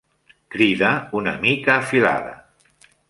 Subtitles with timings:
[0.55, 2.33] Crida una mica afilada.